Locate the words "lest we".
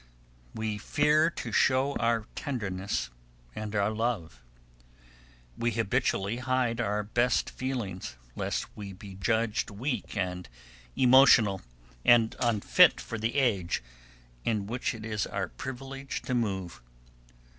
8.35-8.93